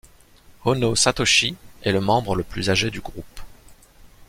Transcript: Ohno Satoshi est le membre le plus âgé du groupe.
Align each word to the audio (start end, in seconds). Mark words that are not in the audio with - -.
Ohno 0.65 0.95
Satoshi 0.95 1.55
est 1.83 1.91
le 1.91 2.01
membre 2.01 2.35
le 2.35 2.41
plus 2.43 2.71
âgé 2.71 2.89
du 2.89 3.01
groupe. 3.01 3.39